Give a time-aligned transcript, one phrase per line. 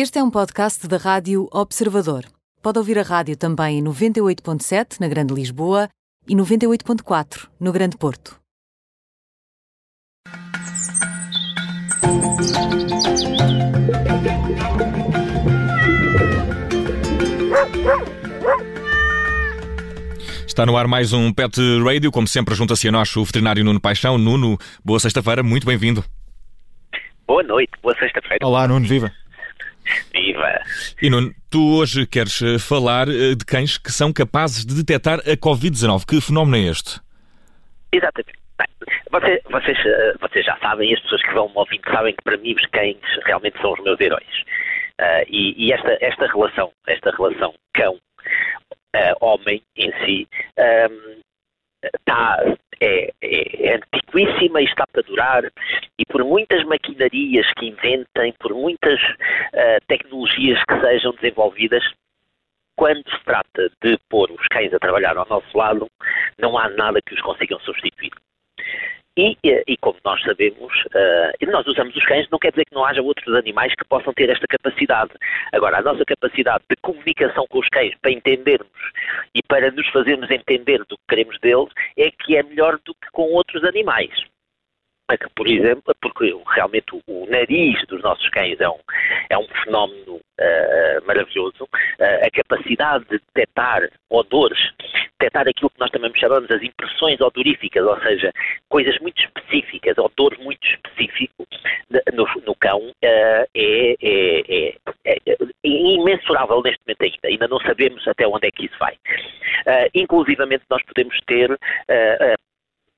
[0.00, 2.22] Este é um podcast da Rádio Observador.
[2.62, 5.88] Pode ouvir a rádio também em 98.7 na Grande Lisboa
[6.28, 8.38] e 98.4 no Grande Porto.
[20.46, 23.80] Está no ar mais um Pet Radio, como sempre, junta-se a nós o veterinário Nuno
[23.80, 24.16] Paixão.
[24.16, 26.04] Nuno, boa sexta-feira, muito bem-vindo.
[27.26, 28.46] Boa noite, boa sexta-feira.
[28.46, 29.12] Olá, Nuno, viva.
[30.12, 30.60] Viva!
[31.00, 35.18] E Nuno, tu hoje queres eh, falar eh, de cães que são capazes de detectar
[35.20, 36.04] a Covid-19.
[36.06, 37.00] Que fenómeno é este?
[37.92, 38.38] Exatamente.
[38.58, 38.68] Bem,
[39.10, 42.36] vocês, vocês, eh, vocês, já sabem, as pessoas que vão me ouvindo sabem que para
[42.36, 44.44] mim os cães realmente são os meus heróis.
[45.00, 51.20] Uh, e, e esta, esta relação, esta relação cão-homem uh, em si, um,
[51.84, 52.42] está,
[52.80, 55.44] é, é, é antiquíssima e está para durar,
[56.98, 61.84] maquinarias que inventem, por muitas uh, tecnologias que sejam desenvolvidas,
[62.76, 65.88] quando se trata de pôr os cães a trabalhar ao nosso lado,
[66.38, 68.12] não há nada que os consigam substituir.
[69.16, 72.84] E, e, como nós sabemos, uh, nós usamos os cães, não quer dizer que não
[72.84, 75.10] haja outros animais que possam ter esta capacidade.
[75.52, 78.70] Agora, a nossa capacidade de comunicação com os cães, para entendermos
[79.34, 83.10] e para nos fazermos entender do que queremos deles, é que é melhor do que
[83.10, 84.12] com outros animais
[85.16, 88.78] que, por exemplo, porque realmente o, o, nariz dos nossos cães é um,
[89.30, 94.58] é um fenómeno uh, maravilhoso, uh, a capacidade de detectar odores,
[95.18, 98.32] detectar aquilo que nós também chamamos as impressões odoríficas, ou seja,
[98.68, 101.46] coisas muito específicas, odores muito específicos
[102.12, 103.94] no, no cão, uh, é, é,
[104.48, 105.16] é, é,
[105.64, 107.28] imensurável neste momento ainda.
[107.28, 108.94] Ainda não sabemos até onde é que isso vai.
[108.94, 111.50] Uh, inclusivamente nós podemos ter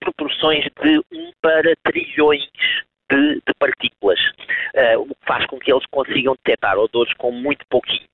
[0.00, 2.48] proporções de 1 para trilhões
[3.10, 4.20] de, de partículas,
[4.74, 8.08] uh, o que faz com que eles consigam detectar odores com muito pouquinho.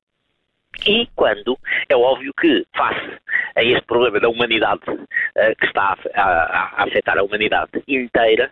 [0.84, 3.19] E quando é óbvio que, face
[3.56, 8.50] a este problema da humanidade uh, que está a, a, a, afetar a humanidade inteira,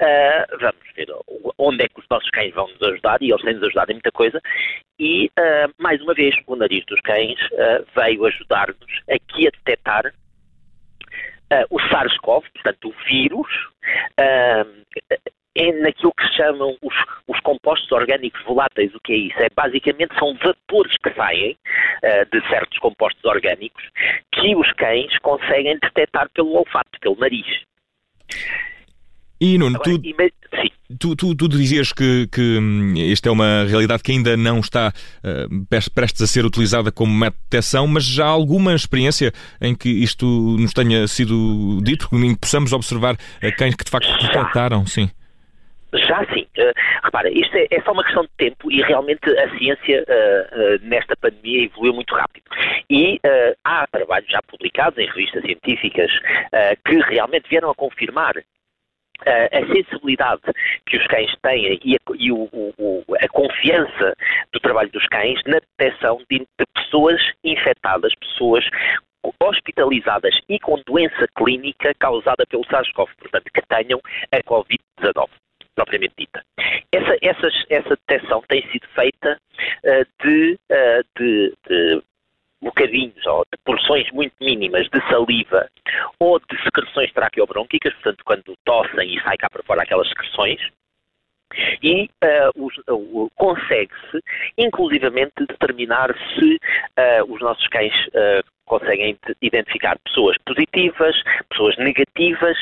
[0.00, 1.08] uh, vamos ver
[1.58, 3.94] onde é que os nossos cães vão nos ajudar, e eles têm nos ajudado em
[3.94, 4.40] muita coisa,
[4.98, 7.38] e, uh, mais uma vez, o nariz dos cães
[7.94, 10.12] veio ajudar-nos aqui a detectar
[11.52, 13.48] uh, o SARS-CoV, portanto o vírus,
[14.20, 14.88] uh,
[15.54, 16.94] é naquilo que se chamam os,
[17.26, 18.94] os, compostos orgânicos voláteis.
[18.94, 19.38] O que é isso?
[19.40, 23.82] É, basicamente são vapores que saem uh, de certos compostos orgânicos
[24.32, 27.46] que os cães conseguem detectar pelo olfato, pelo nariz.
[29.40, 30.00] E Nuno, tu,
[30.98, 34.88] tu, tu, tu, dizias que, que hum, esta é uma realidade que ainda não está
[34.88, 39.74] uh, prestes a ser utilizada como método de detecção, mas já há alguma experiência em
[39.74, 40.26] que isto
[40.58, 45.10] nos tenha sido dito, em que possamos observar uh, cães que de facto detectaram, sim.
[45.94, 46.46] Já sim.
[46.58, 46.72] Uh,
[47.02, 50.88] repara, isto é, é, só uma questão de tempo e realmente a ciência uh, uh,
[50.88, 52.44] nesta pandemia evoluiu muito rápido.
[52.90, 53.20] E
[53.64, 56.10] há trabalhos já publicados em revistas científicas
[56.86, 58.34] que realmente vieram a confirmar
[59.26, 60.42] a sensibilidade
[60.86, 64.14] que os cães têm e, a, e o, o, a, confiança
[64.52, 68.64] do trabalho dos cães na detecção de, de pessoas infectadas, pessoas
[69.42, 74.00] hospitalizadas e com doença clínica causada pelo SARS-CoV, portanto, que tenham
[74.32, 75.28] a Covid-19
[75.74, 76.42] propriamente dita.
[76.90, 77.16] Essa,
[77.70, 79.38] essa, detecção tem sido feita
[79.84, 82.02] uh, de, uh, de, de
[82.68, 85.68] bocadinhos ou de porções muito mínimas de saliva
[86.18, 90.60] ou de secreções traqueobrônquicas, portanto, quando tossem e sai cá para fora aquelas secreções,
[91.82, 94.20] e uh, uh, consegue-se,
[94.56, 97.94] inclusivamente, determinar se uh, os nossos cães
[98.66, 101.16] conseguem identificar pessoas positivas,
[101.48, 102.58] pessoas negativas,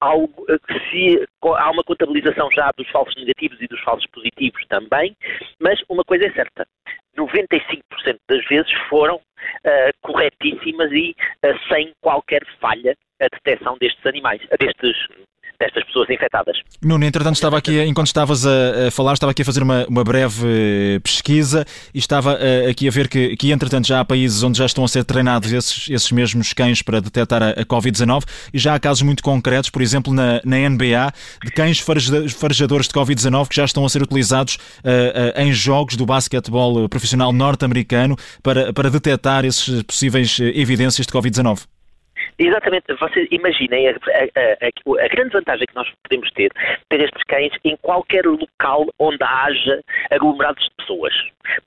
[0.00, 0.46] algo,
[0.88, 5.16] se, há uma contabilização já dos falsos negativos e dos falsos positivos também,
[5.58, 6.64] mas uma coisa é certa,
[7.18, 7.79] 95%
[8.30, 11.14] das vezes foram uh, corretíssimas e
[11.44, 14.96] uh, sem qualquer falha a detecção destes animais, destes
[15.60, 16.56] destas pessoas infectadas.
[16.82, 20.46] Nuno, entretanto, estava aqui, enquanto estavas a, falar, estava aqui a fazer uma, uma breve
[20.46, 24.56] eh, pesquisa e estava uh, aqui a ver que, que, entretanto, já há países onde
[24.56, 28.22] já estão a ser treinados esses, esses mesmos cães para detectar a, a Covid-19
[28.54, 31.12] e já há casos muito concretos, por exemplo, na, na NBA,
[31.44, 35.94] de cães farejadores de Covid-19 que já estão a ser utilizados uh, uh, em jogos
[35.94, 41.66] do basquetebol profissional norte-americano para, para detectar esses possíveis evidências de Covid-19.
[42.42, 46.50] Exatamente, vocês imaginem a, a, a, a, grande vantagem que nós podemos ter,
[46.88, 51.12] ter estes cães em qualquer local onde haja aglomerados de pessoas,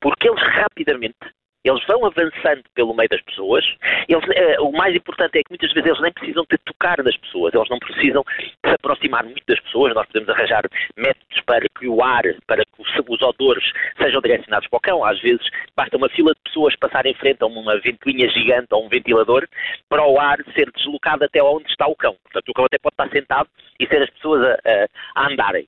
[0.01, 1.15] porque eles rapidamente
[1.63, 3.65] Eles vão avançando pelo meio das pessoas.
[4.07, 7.15] Eles, uh, o mais importante é que muitas vezes eles nem precisam de tocar nas
[7.17, 8.23] pessoas, eles não precisam
[8.65, 9.93] se aproximar muito das pessoas.
[9.93, 10.63] Nós podemos arranjar
[10.97, 13.63] métodos para que o ar, para que os, os odores
[13.97, 15.05] sejam direcionados para o cão.
[15.05, 18.85] Às vezes basta uma fila de pessoas passar em frente a uma ventoinha gigante ou
[18.85, 19.47] um ventilador
[19.87, 22.15] para o ar ser deslocado até onde está o cão.
[22.23, 23.49] Portanto, o cão até pode estar sentado
[23.79, 25.67] e ser as pessoas a, a, a andarem.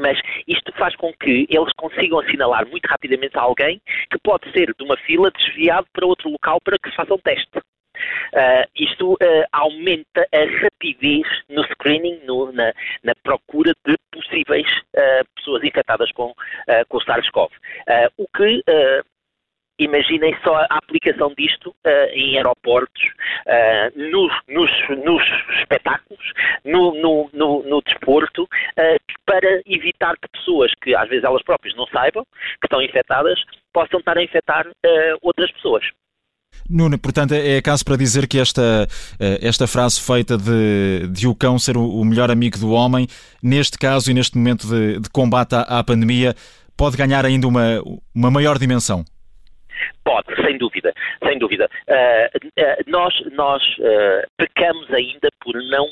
[0.00, 3.80] Mas isto faz com que eles consigam assinalar muito rapidamente alguém
[4.10, 7.18] que pode ser de uma fila desviado para outro local para que se faça um
[7.18, 7.58] teste.
[7.58, 12.72] Uh, isto uh, aumenta a rapidez no screening, no, na,
[13.04, 16.34] na, procura de possíveis uh, pessoas infectadas com,
[16.88, 17.52] com o SARS-CoV.
[18.18, 18.62] o que
[19.78, 23.02] Imaginem só a aplicação disto uh, em aeroportos,
[23.44, 24.70] uh, nos, nos,
[25.04, 25.22] nos,
[25.58, 26.32] espetáculos,
[26.64, 28.96] no, no, no, no desporto, uh,
[30.14, 32.24] evitar que pessoas que às vezes elas próprias não saibam
[32.60, 33.38] que estão infectadas
[33.72, 34.66] possam estar a infectar
[35.22, 35.84] outras pessoas.
[36.70, 38.86] Nuno, portanto, é caso para dizer que esta,
[39.18, 43.08] esta frase feita de, de o cão ser o melhor amigo do homem,
[43.42, 46.32] neste caso e neste momento de, de combate à, à pandemia,
[46.76, 47.82] pode ganhar ainda uma,
[48.14, 49.04] uma maior dimensão.
[50.04, 50.92] Pode, sem dúvida,
[51.26, 51.68] sem dúvida.
[51.88, 55.88] Uh, uh, nós nós uh, pecamos ainda por não,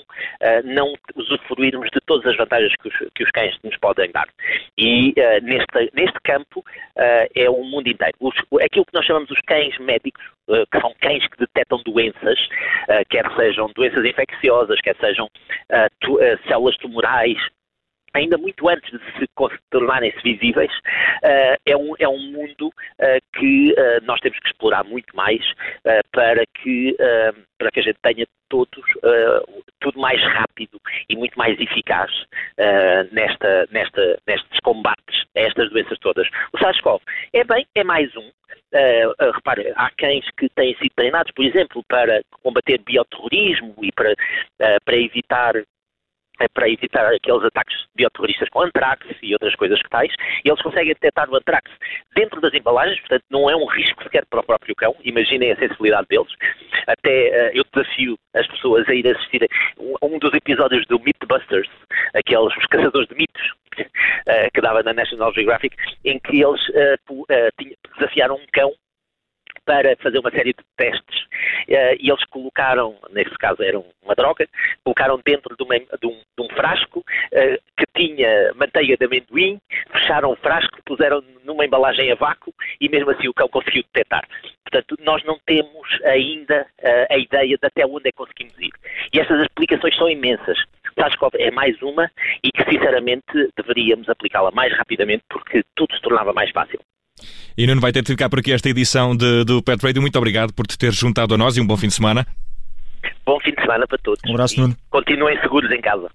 [0.64, 4.26] não usufruirmos de todas as vantagens que os, que os cães nos podem dar.
[4.78, 6.64] E neste, neste campo
[6.96, 8.14] é o mundo inteiro.
[8.18, 10.24] Os, aquilo que nós chamamos os cães médicos,
[10.70, 12.38] que são cães que detectam doenças,
[13.10, 15.28] quer sejam doenças infecciosas, quer sejam
[16.00, 16.18] tu,
[16.48, 17.38] células tumorais,
[18.14, 19.26] ainda muito antes de se
[19.70, 20.70] tornarem-se visíveis,
[21.22, 25.40] uh, é, um, é um mundo uh, que uh, nós temos que explorar muito mais
[26.12, 26.96] para, que,
[27.58, 28.84] para que a gente tenha todos
[29.80, 32.10] tudo mais rápido e muito mais eficaz
[33.10, 36.28] nesta, nesta, nestes combates a estas doenças todas.
[36.52, 37.00] O SARS-CoV
[37.32, 38.30] é bem, é mais um.
[39.34, 44.14] repare, há cães que têm sido treinados, por exemplo, para combater bioterrorismo e para,
[44.84, 45.54] para evitar
[46.42, 50.12] é para evitar aqueles ataques bioterroristas com antrax e outras coisas que tais,
[50.44, 51.70] e eles conseguem detectar o antrax
[52.14, 55.56] dentro das embalagens, portanto não é um risco sequer para o próprio cão, imaginem a
[55.56, 56.32] sensibilidade deles.
[56.86, 61.68] Até uh, eu desafio as pessoas a ir assistir a um dos episódios do Mythbusters,
[62.14, 67.24] aqueles caçadores de mitos, uh, que dava na National Geographic, em que eles uh,
[67.96, 68.72] desafiaram um cão
[69.72, 74.46] para fazer uma série de testes uh, e eles colocaram, nesse caso era uma droga,
[74.84, 79.58] colocaram dentro de, uma, de, um, de um, frasco uh, que tinha manteiga de amendoim,
[79.90, 84.28] fecharam o frasco, puseram numa embalagem a vácuo e mesmo assim o cão conseguiu detectar.
[84.62, 88.72] Portanto, nós não temos ainda uh, a ideia de até onde é que conseguimos ir.
[89.14, 90.58] E estas explicações são imensas.
[90.98, 92.10] SARS-CoV é mais uma
[92.44, 96.78] e que, sinceramente, deveríamos aplicá-la mais rapidamente porque tudo se tornava mais fácil.
[97.56, 100.00] E Nuno vai ter de ficar por aqui esta edição de, do Pet Radio.
[100.00, 102.26] Muito obrigado por te ter juntado a nós e um bom fim de semana.
[103.26, 104.20] Bom fim de semana para todos.
[104.26, 104.76] Um abraço, Nuno.
[104.90, 106.08] Continuem seguros em casa.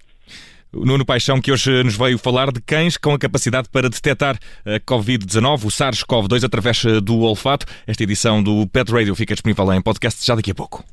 [0.72, 4.38] O Nuno Paixão, que hoje nos veio falar de cães com a capacidade para detectar
[4.66, 7.64] a Covid-19, o SARS-CoV-2, através do olfato.
[7.86, 10.84] Esta edição do Pet Radio fica disponível em podcast já daqui a pouco.